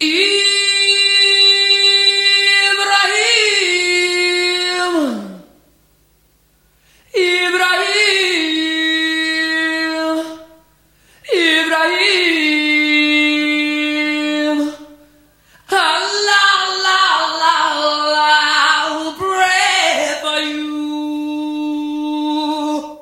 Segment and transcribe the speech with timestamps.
[0.00, 0.38] You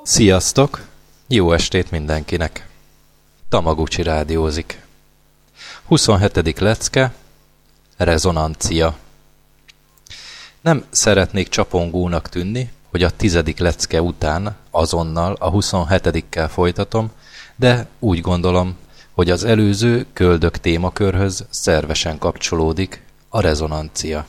[0.03, 0.81] Sziasztok!
[1.27, 2.67] Jó estét mindenkinek!
[3.49, 4.86] Tamaguchi rádiózik.
[5.87, 6.59] 27.
[6.59, 7.13] lecke
[7.97, 8.97] Rezonancia
[10.61, 17.11] Nem szeretnék csapongónak tűnni, hogy a tizedik lecke után azonnal a 27-kel folytatom,
[17.55, 18.75] de úgy gondolom,
[19.11, 24.25] hogy az előző köldök témakörhöz szervesen kapcsolódik a rezonancia.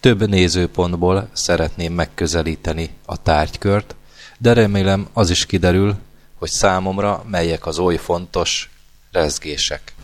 [0.00, 3.94] Több nézőpontból szeretném megközelíteni a tárgykört,
[4.38, 5.96] de remélem az is kiderül,
[6.38, 8.70] hogy számomra melyek az oly fontos
[9.12, 9.96] rezgések.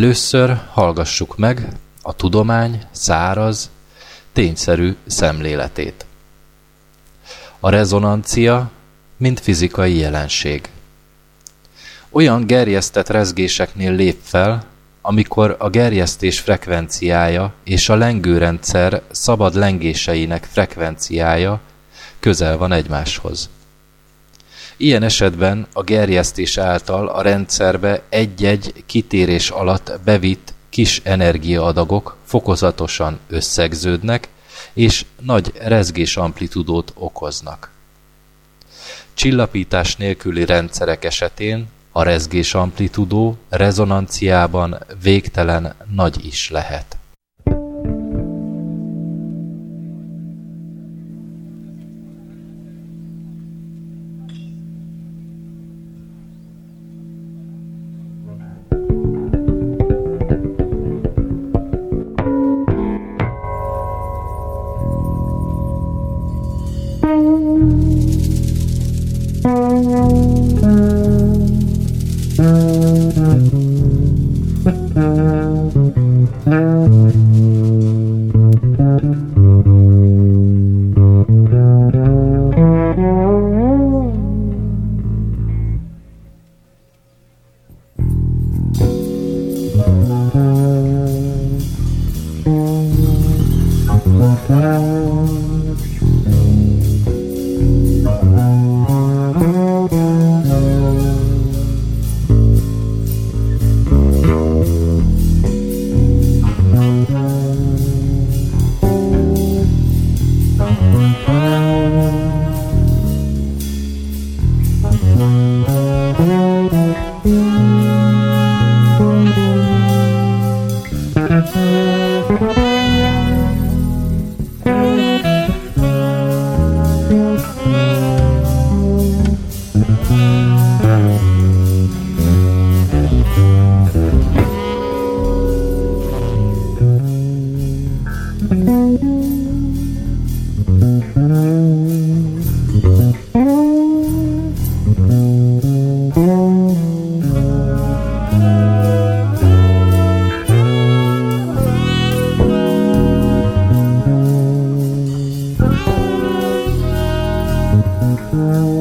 [0.00, 1.68] Először hallgassuk meg
[2.02, 3.70] a tudomány száraz,
[4.32, 6.06] tényszerű szemléletét.
[7.58, 8.70] A rezonancia,
[9.16, 10.68] mint fizikai jelenség.
[12.10, 14.64] Olyan gerjesztett rezgéseknél lép fel,
[15.02, 21.60] amikor a gerjesztés frekvenciája és a lengőrendszer szabad lengéseinek frekvenciája
[22.20, 23.50] közel van egymáshoz.
[24.82, 34.28] Ilyen esetben a gerjesztés által a rendszerbe egy-egy kitérés alatt bevitt kis energiaadagok fokozatosan összegződnek,
[34.72, 37.70] és nagy rezgés amplitudót okoznak.
[39.14, 46.99] Csillapítás nélküli rendszerek esetén a rezgés amplitudó rezonanciában végtelen nagy is lehet.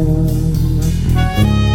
[0.05, 1.68] home.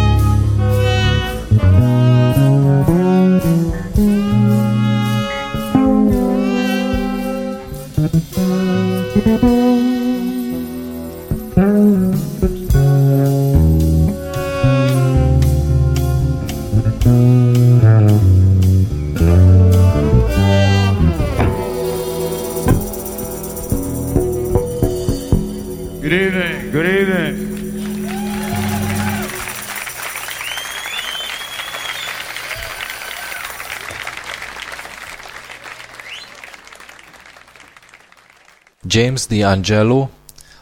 [38.95, 40.07] James D'Angelo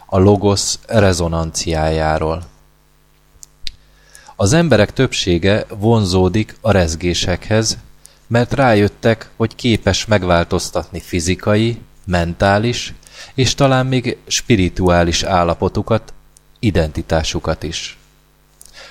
[0.05, 2.43] a Logos rezonanciájáról.
[4.35, 7.77] Az emberek többsége vonzódik a rezgésekhez,
[8.27, 12.93] mert rájöttek, hogy képes megváltoztatni fizikai, mentális
[13.33, 16.13] és talán még spirituális állapotukat,
[16.59, 17.97] identitásukat is.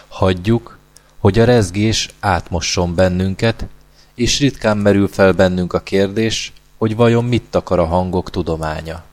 [0.09, 0.79] Hagyjuk,
[1.19, 3.67] hogy a rezgés átmosson bennünket,
[4.15, 9.11] és ritkán merül fel bennünk a kérdés, hogy vajon mit akar a hangok tudománya.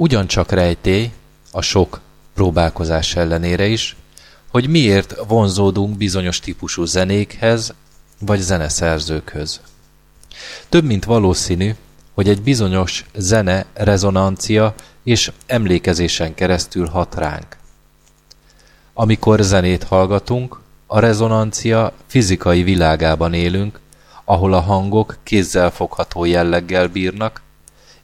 [0.00, 1.10] Ugyancsak rejtély,
[1.52, 2.00] a sok
[2.34, 3.96] próbálkozás ellenére is,
[4.50, 7.74] hogy miért vonzódunk bizonyos típusú zenékhez
[8.20, 9.60] vagy zeneszerzőkhöz.
[10.68, 11.74] Több mint valószínű,
[12.14, 14.74] hogy egy bizonyos zene rezonancia
[15.04, 17.56] és emlékezésen keresztül hat ránk.
[18.94, 23.80] Amikor zenét hallgatunk, a rezonancia fizikai világában élünk,
[24.24, 27.42] ahol a hangok kézzelfogható jelleggel bírnak,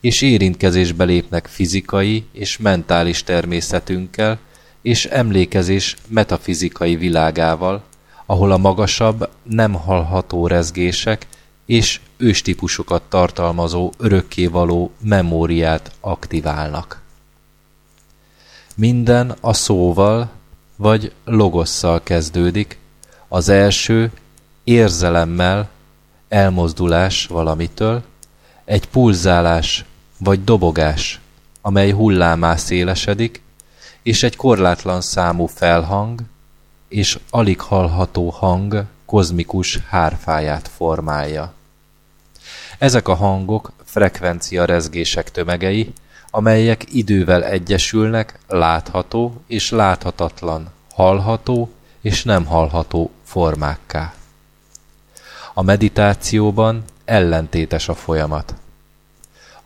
[0.05, 4.39] és érintkezésbe lépnek fizikai és mentális természetünkkel,
[4.83, 7.83] és emlékezés metafizikai világával,
[8.27, 11.27] ahol a magasabb, nem hallható rezgések
[11.67, 17.03] és őstípusokat tartalmazó örökkévaló memóriát aktiválnak.
[18.75, 20.31] Minden a szóval
[20.77, 22.79] vagy logosszal kezdődik,
[23.29, 24.11] az első
[24.65, 25.69] érzelemmel,
[26.29, 28.03] elmozdulás valamitől,
[28.65, 29.85] egy pulzálás
[30.25, 31.21] vagy dobogás,
[31.61, 33.43] amely hullámá szélesedik,
[34.03, 36.21] és egy korlátlan számú felhang
[36.89, 41.53] és alig hallható hang kozmikus hárfáját formálja.
[42.79, 45.93] Ezek a hangok frekvencia rezgések tömegei,
[46.31, 54.15] amelyek idővel egyesülnek látható és láthatatlan, hallható és nem hallható formákká.
[55.55, 58.55] A meditációban ellentétes a folyamat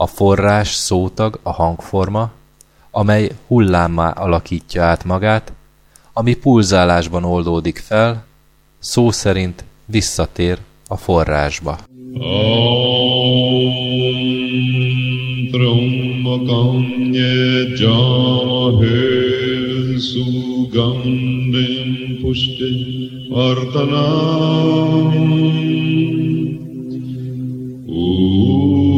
[0.00, 2.30] a forrás szótag a hangforma,
[2.90, 5.52] amely hullámmá alakítja át magát,
[6.12, 8.24] ami pulzálásban oldódik fel,
[8.78, 11.78] szó szerint visszatér a forrásba.
[27.90, 28.97] Om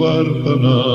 [0.00, 0.89] Vardhana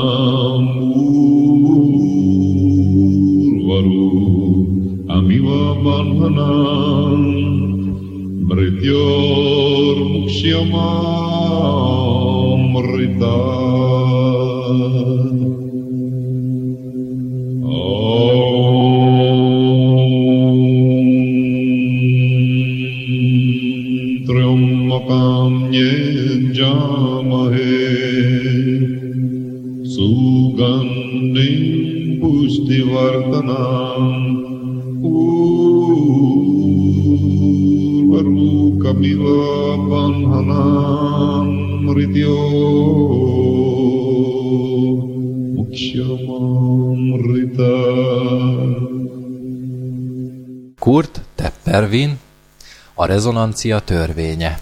[53.16, 54.58] rezonancia törvénye.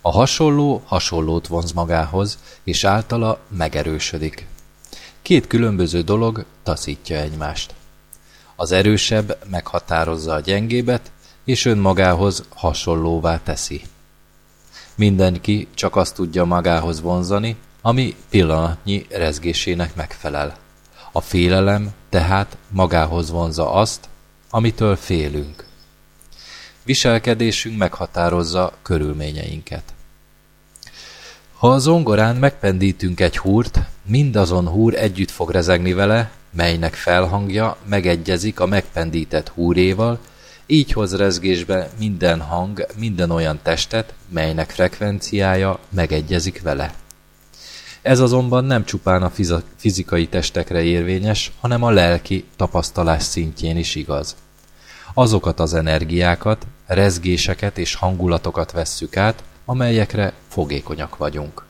[0.00, 4.46] A hasonló hasonlót vonz magához, és általa megerősödik.
[5.22, 7.74] Két különböző dolog taszítja egymást.
[8.56, 11.10] Az erősebb meghatározza a gyengébet,
[11.44, 13.82] és önmagához hasonlóvá teszi.
[14.94, 20.56] Mindenki csak azt tudja magához vonzani, ami pillanatnyi rezgésének megfelel.
[21.12, 24.08] A félelem tehát magához vonza azt,
[24.50, 25.72] amitől félünk.
[26.84, 29.82] Viselkedésünk meghatározza körülményeinket.
[31.54, 38.60] Ha a zongorán megpendítünk egy húrt, mindazon húr együtt fog rezegni vele, melynek felhangja megegyezik
[38.60, 40.18] a megpendített húréval,
[40.66, 46.94] így hoz rezgésbe minden hang, minden olyan testet, melynek frekvenciája megegyezik vele.
[48.02, 49.32] Ez azonban nem csupán a
[49.76, 54.36] fizikai testekre érvényes, hanem a lelki tapasztalás szintjén is igaz.
[55.14, 61.64] Azokat az energiákat, rezgéseket és hangulatokat vesszük át, amelyekre fogékonyak vagyunk.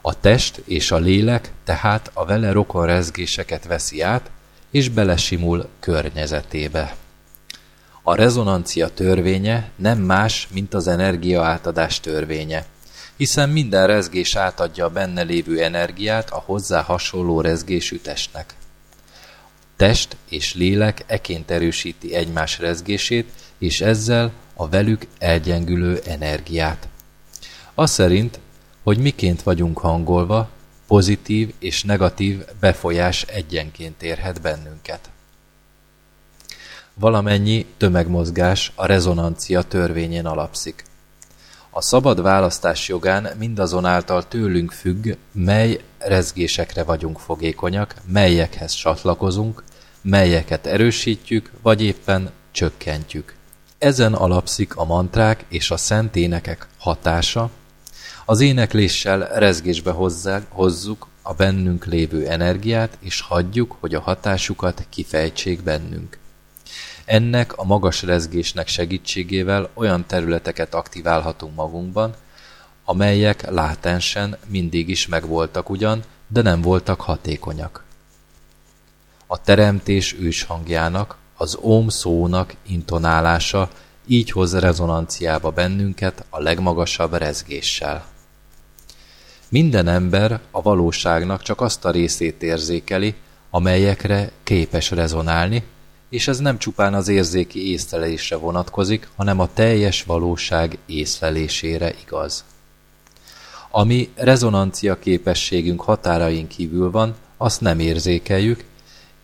[0.00, 4.30] A test és a lélek tehát a vele rokon rezgéseket veszi át,
[4.70, 6.96] és belesimul környezetébe.
[8.02, 12.64] A rezonancia törvénye nem más, mint az energia átadás törvénye,
[13.16, 18.54] hiszen minden rezgés átadja a benne lévő energiát a hozzá hasonló rezgésű testnek.
[19.76, 26.88] Test és lélek eként erősíti egymás rezgését, és ezzel a velük elgyengülő energiát.
[27.74, 28.38] Az szerint,
[28.82, 30.48] hogy miként vagyunk hangolva,
[30.86, 35.10] pozitív és negatív befolyás egyenként érhet bennünket.
[36.94, 40.84] Valamennyi tömegmozgás a rezonancia törvényén alapszik.
[41.70, 49.62] A szabad választás jogán mindazonáltal tőlünk függ, mely rezgésekre vagyunk fogékonyak, melyekhez csatlakozunk,
[50.00, 53.37] melyeket erősítjük, vagy éppen csökkentjük.
[53.78, 57.50] Ezen alapszik a mantrák és a szent énekek hatása,
[58.24, 59.94] az énekléssel rezgésbe
[60.48, 66.18] hozzuk a bennünk lévő energiát, és hagyjuk, hogy a hatásukat kifejtsék bennünk.
[67.04, 72.14] Ennek a magas rezgésnek segítségével olyan területeket aktiválhatunk magunkban,
[72.84, 77.84] amelyek látensen mindig is megvoltak ugyan, de nem voltak hatékonyak.
[79.26, 83.70] A teremtés őshangjának, az óm szónak intonálása
[84.06, 88.04] így hoz rezonanciába bennünket a legmagasabb rezgéssel.
[89.48, 93.14] Minden ember a valóságnak csak azt a részét érzékeli,
[93.50, 95.62] amelyekre képes rezonálni,
[96.10, 102.44] és ez nem csupán az érzéki észlelésre vonatkozik, hanem a teljes valóság észlelésére igaz.
[103.70, 108.64] Ami rezonancia képességünk határain kívül van, azt nem érzékeljük,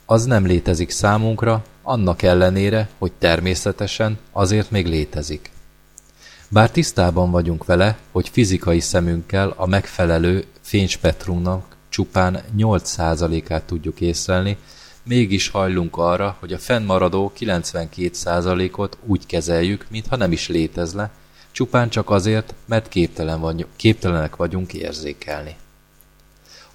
[0.06, 5.50] az nem létezik számunkra, annak ellenére, hogy természetesen azért még létezik.
[6.48, 14.56] Bár tisztában vagyunk vele, hogy fizikai szemünkkel a megfelelő fényspektrumnak csupán 8%-át tudjuk észlelni,
[15.02, 21.10] mégis hajlunk arra, hogy a fennmaradó 92%-ot úgy kezeljük, mintha nem is létezne,
[21.50, 25.56] csupán csak azért, mert képtelen vagy, képtelenek vagyunk érzékelni.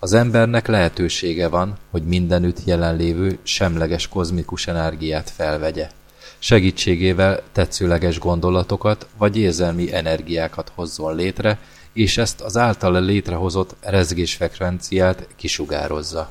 [0.01, 5.89] Az embernek lehetősége van, hogy mindenütt jelenlévő semleges kozmikus energiát felvegye.
[6.37, 11.59] Segítségével tetszőleges gondolatokat vagy érzelmi energiákat hozzon létre,
[11.93, 16.29] és ezt az általa létrehozott rezgésfrekvenciát kisugározza.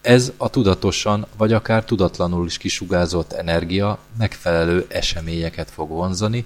[0.00, 6.44] Ez a tudatosan vagy akár tudatlanul is kisugázott energia megfelelő eseményeket fog vonzani,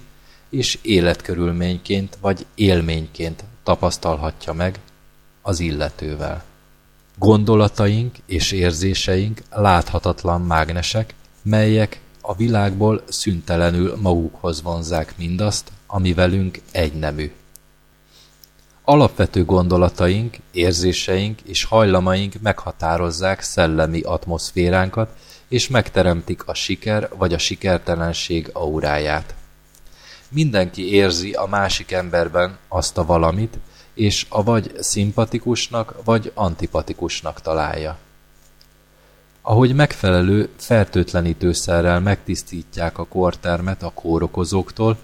[0.49, 4.79] és életkörülményként vagy élményként tapasztalhatja meg
[5.43, 6.43] az illetővel.
[7.17, 17.31] Gondolataink és érzéseink láthatatlan mágnesek, melyek a világból szüntelenül magukhoz vonzák mindazt, ami velünk egynemű.
[18.83, 25.09] Alapvető gondolataink, érzéseink és hajlamaink meghatározzák szellemi atmoszféránkat,
[25.47, 29.35] és megteremtik a siker vagy a sikertelenség auráját.
[30.29, 33.57] Mindenki érzi a másik emberben azt a valamit,
[33.93, 37.97] és a vagy szimpatikusnak, vagy antipatikusnak találja.
[39.41, 44.97] Ahogy megfelelő fertőtlenítőszerrel megtisztítják a kortermet a kórokozóktól,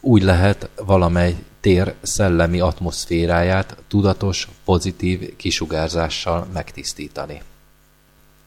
[0.00, 7.42] úgy lehet valamely tér szellemi atmoszféráját tudatos, pozitív kisugárzással megtisztítani.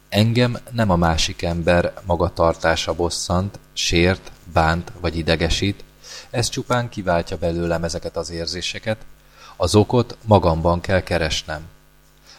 [0.10, 5.84] Engem nem a másik ember magatartása bosszant, sért, bánt vagy idegesít,
[6.30, 8.98] ez csupán kiváltja belőlem ezeket az érzéseket,
[9.62, 11.62] az okot magamban kell keresnem.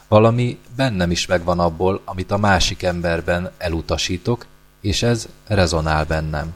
[0.08, 4.46] Valami bennem is megvan abból, amit a másik emberben elutasítok,
[4.80, 6.54] és ez rezonál bennem.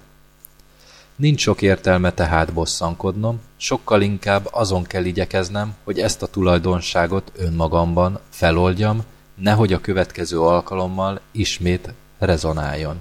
[1.17, 8.19] Nincs sok értelme tehát bosszankodnom, sokkal inkább azon kell igyekeznem, hogy ezt a tulajdonságot önmagamban
[8.31, 13.01] feloldjam, nehogy a következő alkalommal ismét rezonáljon.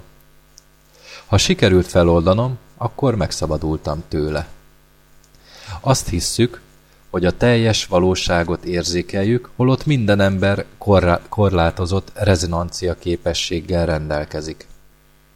[1.26, 4.48] Ha sikerült feloldanom, akkor megszabadultam tőle.
[5.80, 6.64] Azt hisszük,
[7.16, 10.64] hogy a teljes valóságot érzékeljük, holott minden ember
[11.28, 14.66] korlátozott rezonancia képességgel rendelkezik.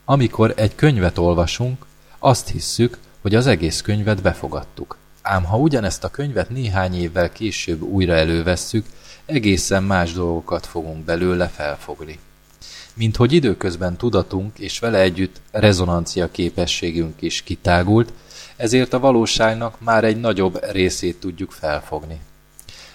[0.04, 1.86] Amikor egy könyvet olvasunk,
[2.18, 4.96] azt hisszük, hogy az egész könyvet befogadtuk.
[5.22, 8.86] Ám ha ugyanezt a könyvet néhány évvel később újra elővesszük,
[9.26, 12.18] egészen más dolgokat fogunk belőle felfogni.
[12.94, 18.12] Mint hogy időközben tudatunk és vele együtt rezonancia képességünk is kitágult,
[18.60, 22.20] ezért a valóságnak már egy nagyobb részét tudjuk felfogni.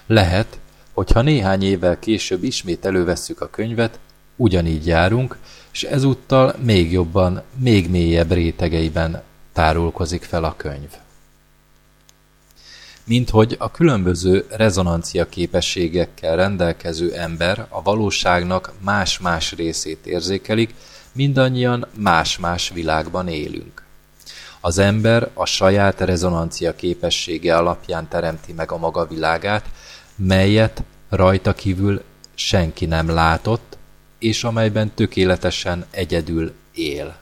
[0.07, 0.59] Lehet,
[0.93, 3.99] hogyha néhány évvel később ismét elővesszük a könyvet,
[4.35, 5.37] ugyanígy járunk,
[5.71, 9.23] és ezúttal még jobban, még mélyebb rétegeiben
[9.53, 10.89] tárulkozik fel a könyv.
[13.03, 20.73] Mint hogy a különböző rezonancia képességekkel rendelkező ember a valóságnak más-más részét érzékelik,
[21.11, 23.84] mindannyian más-más világban élünk.
[24.65, 29.65] Az ember a saját rezonancia képessége alapján teremti meg a maga világát,
[30.15, 33.77] melyet rajta kívül senki nem látott,
[34.19, 37.15] és amelyben tökéletesen egyedül él.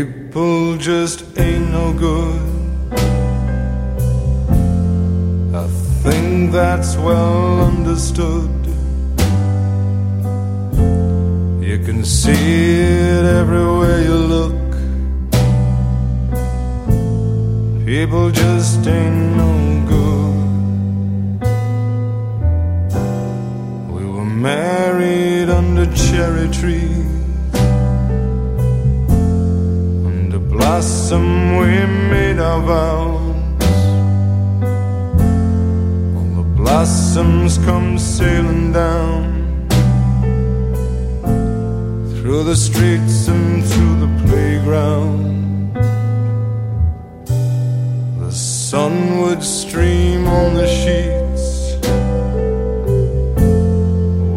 [0.00, 2.40] People just ain't no good.
[5.54, 5.66] I
[6.02, 8.50] think that's well understood.
[11.68, 14.70] You can see it everywhere you look.
[17.84, 19.52] People just ain't no
[19.94, 20.40] good.
[23.94, 27.09] We were married under cherry trees.
[30.60, 31.70] Blossom we
[32.12, 33.62] made our vows.
[36.16, 39.22] All the blossoms come sailing down
[42.12, 45.74] through the streets and through the playground.
[48.20, 51.46] The sun would stream on the sheets,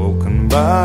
[0.01, 0.82] woken by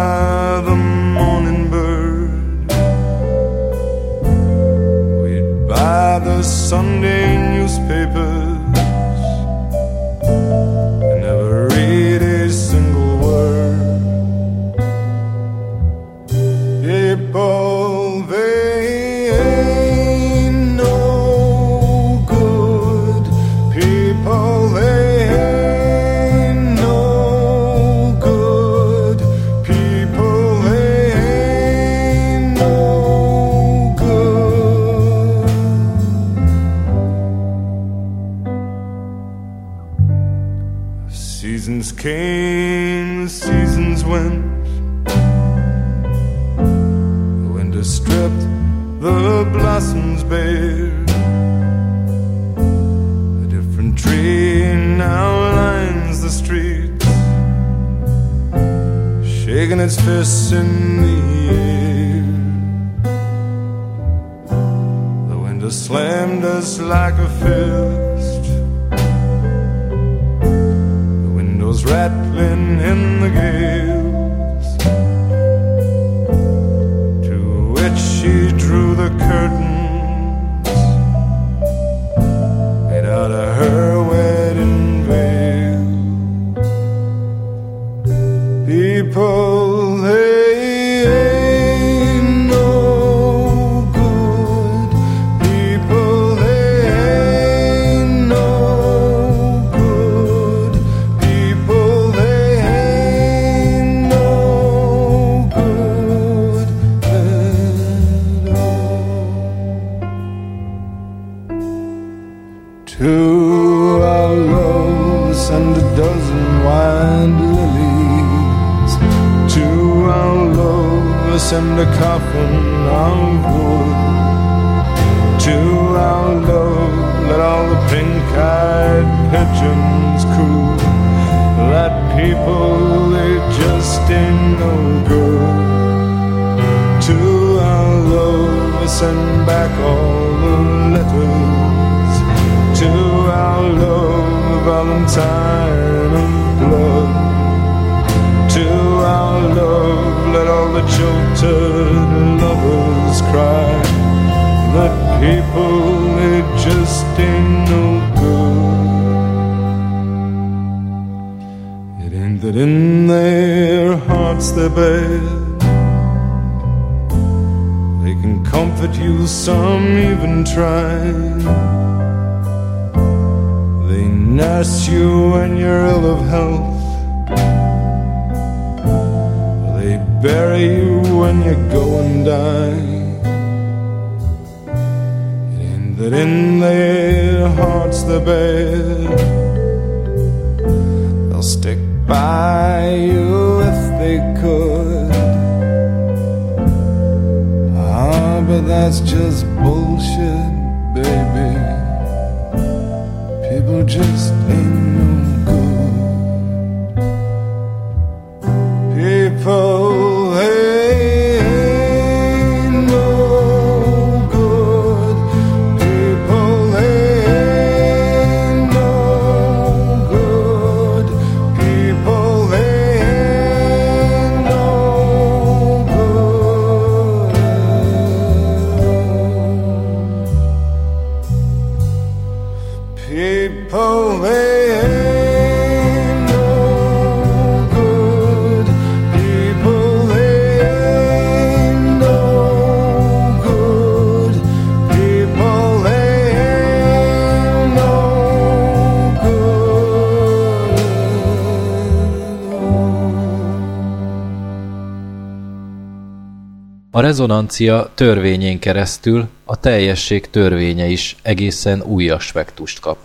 [257.09, 262.99] rezonancia törvényén keresztül a teljesség törvénye is egészen új aspektust kap.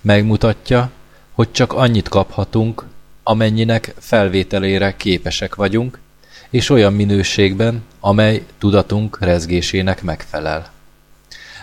[0.00, 0.90] Megmutatja,
[1.32, 2.84] hogy csak annyit kaphatunk,
[3.22, 5.98] amennyinek felvételére képesek vagyunk,
[6.50, 10.70] és olyan minőségben, amely tudatunk rezgésének megfelel.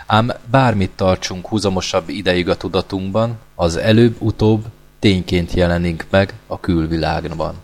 [0.06, 4.64] Ám bármit tartsunk húzamosabb ideig a tudatunkban, az előbb-utóbb
[4.98, 7.54] tényként jelenik meg a külvilágban.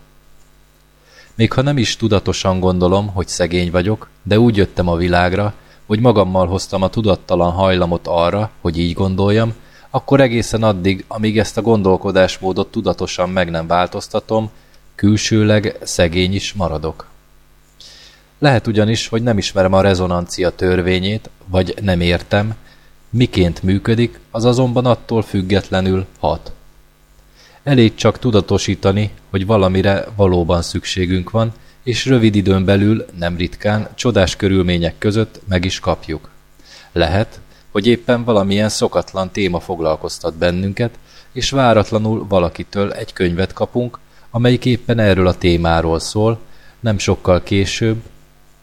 [1.35, 5.53] Még ha nem is tudatosan gondolom, hogy szegény vagyok, de úgy jöttem a világra,
[5.85, 9.53] hogy magammal hoztam a tudattalan hajlamot arra, hogy így gondoljam,
[9.89, 14.49] akkor egészen addig, amíg ezt a gondolkodásmódot tudatosan meg nem változtatom,
[14.95, 17.07] külsőleg szegény is maradok.
[18.39, 22.55] Lehet ugyanis, hogy nem ismerem a rezonancia törvényét, vagy nem értem,
[23.09, 26.51] miként működik, az azonban attól függetlenül hat.
[27.65, 34.35] Elég csak tudatosítani, hogy valamire valóban szükségünk van, és rövid időn belül, nem ritkán, csodás
[34.35, 36.29] körülmények között meg is kapjuk.
[36.91, 37.39] Lehet,
[37.71, 40.99] hogy éppen valamilyen szokatlan téma foglalkoztat bennünket,
[41.33, 43.99] és váratlanul valakitől egy könyvet kapunk,
[44.29, 46.39] amelyik éppen erről a témáról szól,
[46.79, 48.01] nem sokkal később,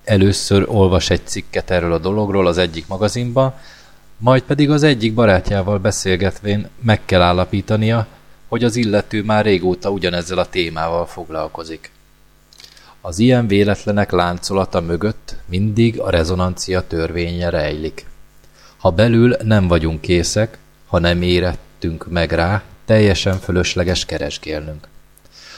[0.04, 3.54] először olvas egy cikket erről a dologról az egyik magazinban,
[4.18, 8.06] majd pedig az egyik barátjával beszélgetvén meg kell állapítania,
[8.52, 11.90] hogy az illető már régóta ugyanezzel a témával foglalkozik.
[13.00, 18.06] Az ilyen véletlenek láncolata mögött mindig a rezonancia törvénye rejlik.
[18.76, 24.88] Ha belül nem vagyunk készek, ha nem érettünk meg rá, teljesen fölösleges keresgélnünk.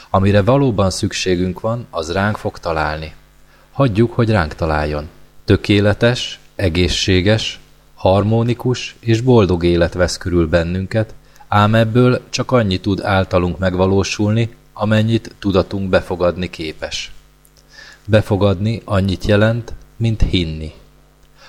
[0.09, 3.13] Amire valóban szükségünk van, az ránk fog találni.
[3.71, 5.09] Hagyjuk, hogy ránk találjon.
[5.45, 7.59] Tökéletes, egészséges,
[7.95, 11.13] harmonikus és boldog élet vesz körül bennünket,
[11.55, 17.11] ám ebből csak annyi tud általunk megvalósulni, amennyit tudatunk befogadni képes.
[18.05, 20.73] Befogadni annyit jelent, mint hinni.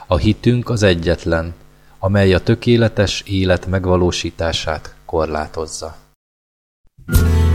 [0.06, 1.54] A hitünk az egyetlen,
[1.98, 5.96] amely a tökéletes élet megvalósítását korlátozza.
[7.06, 7.45] When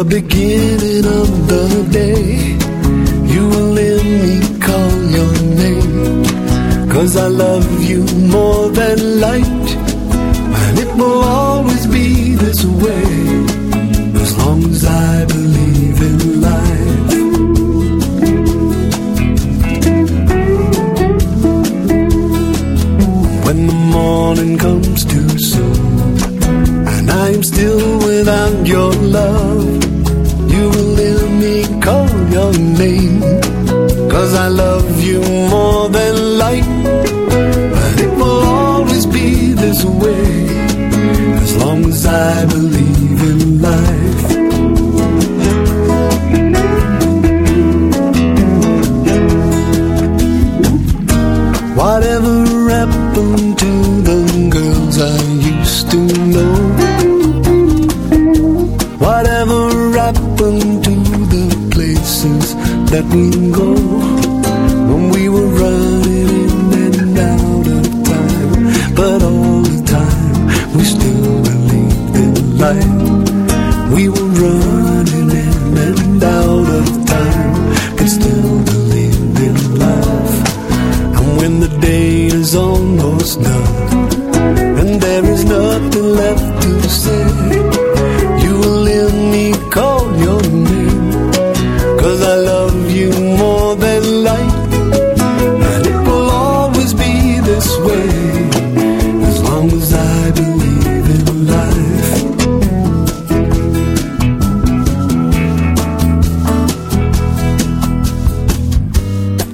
[0.00, 2.56] the beginning of the day,
[3.34, 6.88] you will let me call your name.
[6.88, 8.02] Cause I love you
[8.36, 9.59] more than light,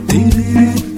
[0.09, 0.96] D.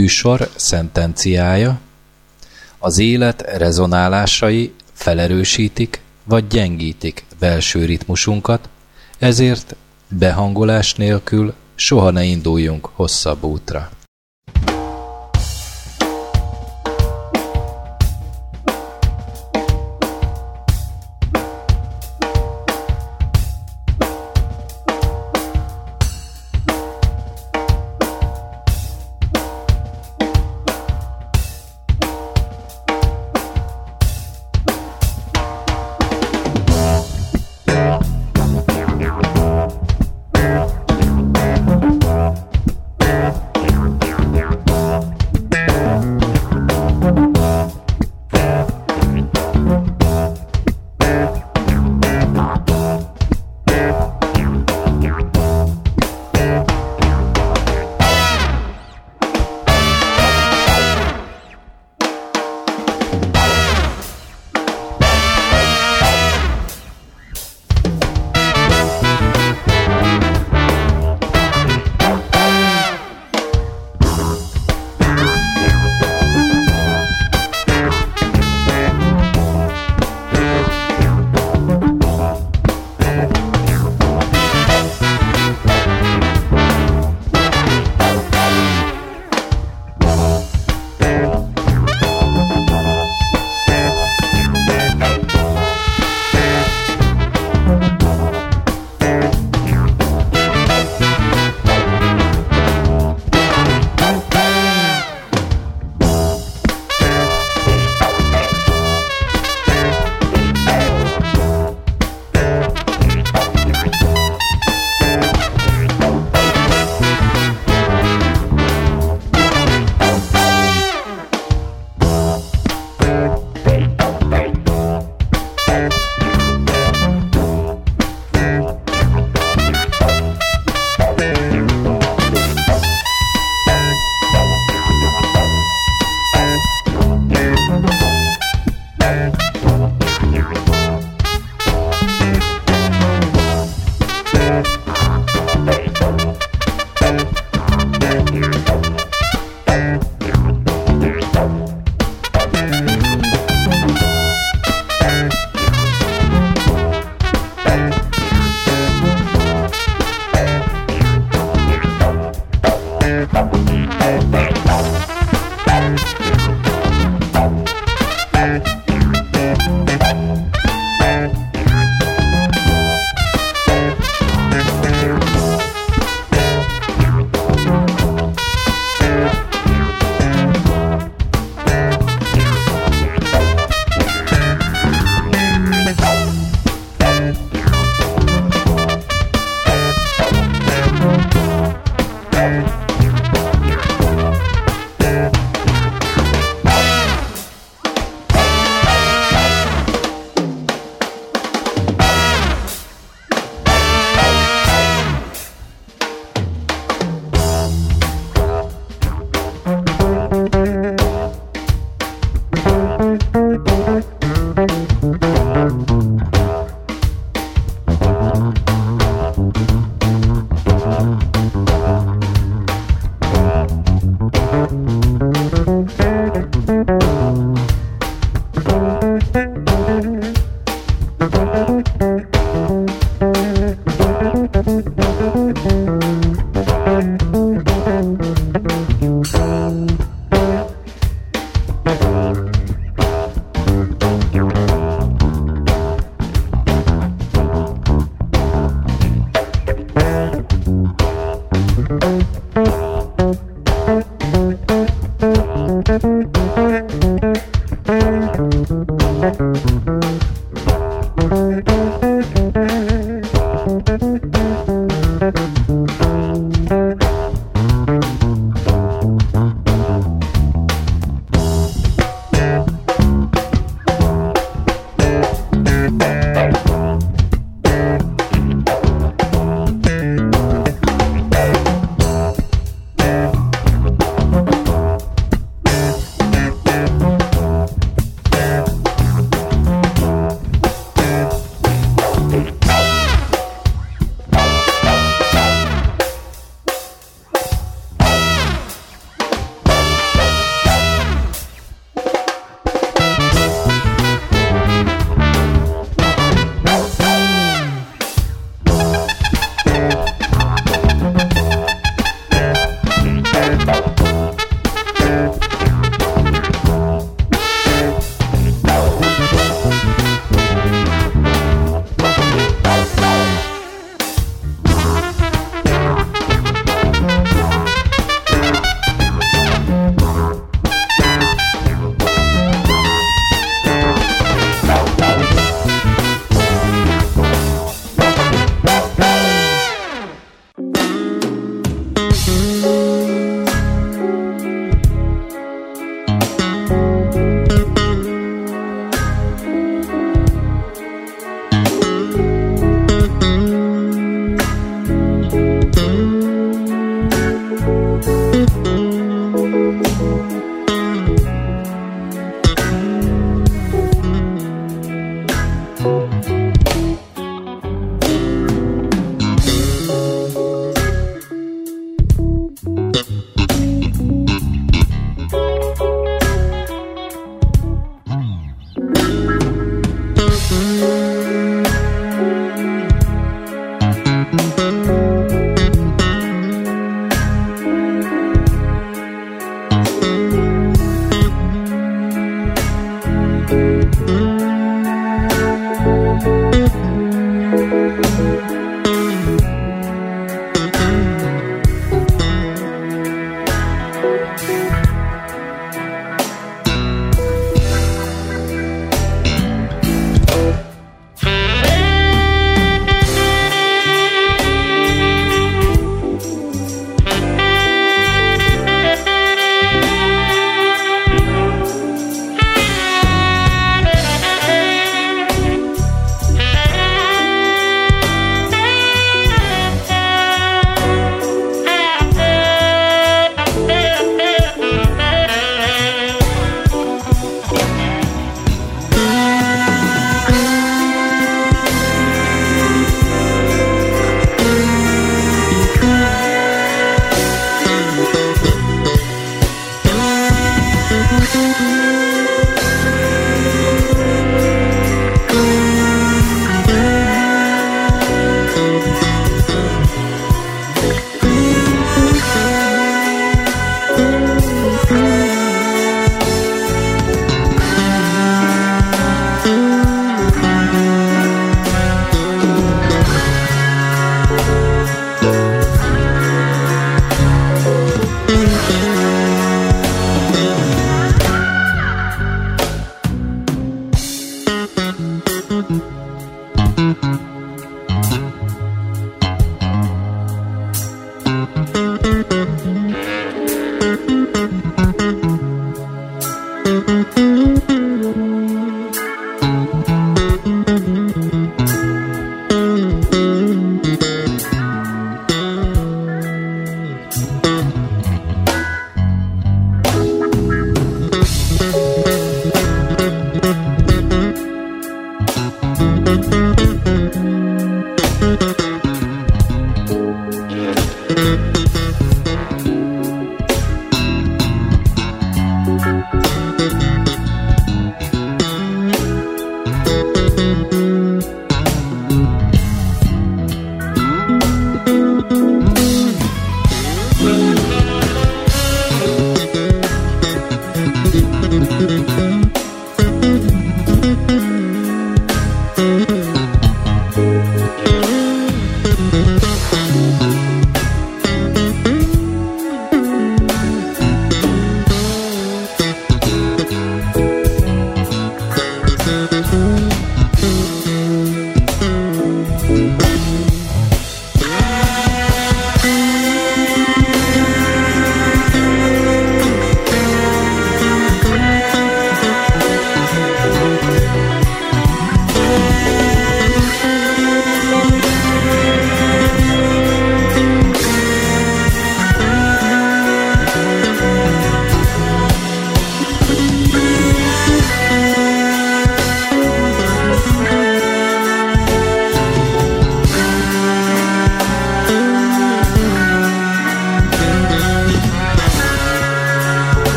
[0.00, 1.80] műsor szentenciája,
[2.78, 8.68] az élet rezonálásai felerősítik vagy gyengítik belső ritmusunkat,
[9.18, 9.76] ezért
[10.08, 13.90] behangolás nélkül soha ne induljunk hosszabb útra.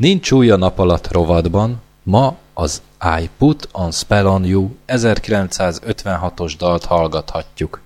[0.00, 2.82] Nincs új a nap alatt rovatban, ma az
[3.20, 7.80] I Put on Spell on You 1956-os dalt hallgathatjuk.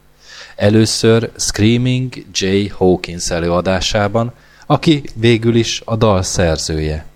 [0.56, 2.66] Először Screaming J.
[2.66, 4.32] Hawkins előadásában,
[4.66, 7.06] aki végül is a dal szerzője.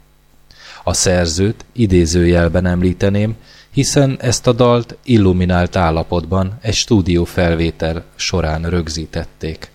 [0.85, 3.37] A szerzőt idézőjelben említeném,
[3.71, 9.71] hiszen ezt a dalt illuminált állapotban egy stúdió felvétel során rögzítették.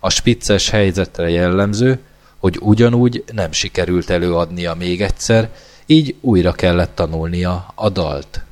[0.00, 2.00] A spicces helyzetre jellemző,
[2.38, 5.50] hogy ugyanúgy nem sikerült előadnia még egyszer,
[5.86, 8.42] így újra kellett tanulnia a dalt.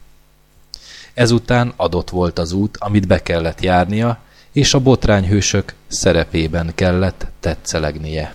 [1.15, 4.19] Ezután adott volt az út, amit be kellett járnia,
[4.53, 8.35] és a botrányhősök szerepében kellett tetszelegnie.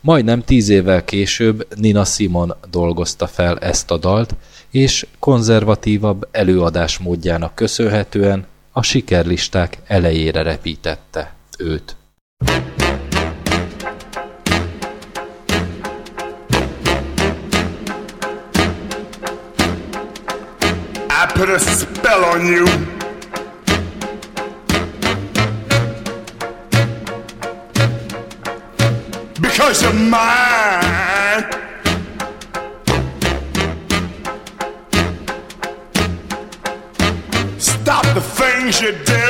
[0.00, 4.34] Majdnem tíz évvel később Nina Simon dolgozta fel ezt a dalt,
[4.70, 11.96] és konzervatívabb előadásmódjának köszönhetően a sikerlisták elejére repítette őt.
[21.38, 22.64] Put a spell on you.
[29.40, 31.44] Because you're mine.
[37.60, 39.27] Stop the things you do.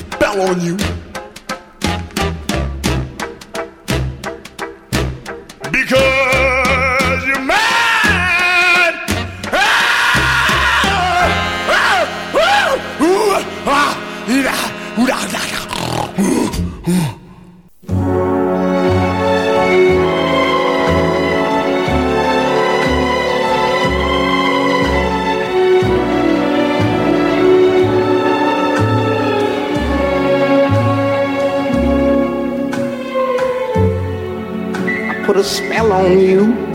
[0.00, 0.76] spell on you.
[35.50, 36.69] spell on you.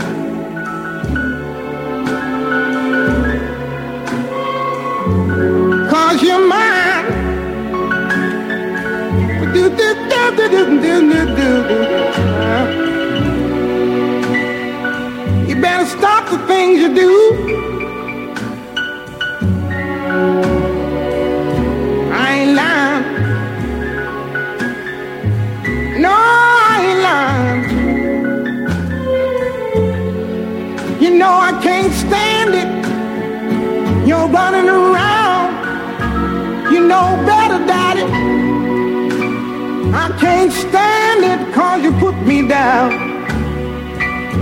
[40.48, 42.92] can't stand it cause you put me down.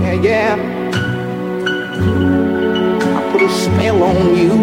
[0.01, 0.55] Yeah, yeah.
[3.17, 4.54] I put a spell on you.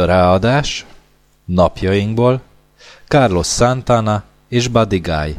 [0.00, 0.86] Magyar ráadás,
[1.44, 2.40] napjainkból,
[3.08, 5.36] Carlos Santana és Buddy Guy.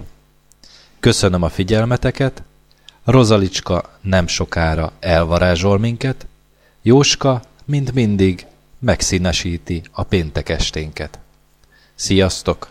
[0.99, 2.43] Köszönöm a figyelmeteket,
[3.03, 6.27] Rozalicska nem sokára elvarázsol minket,
[6.81, 8.45] Jóska, mint mindig,
[8.79, 11.19] megszínesíti a péntek esténket.
[11.95, 12.70] Sziasztok!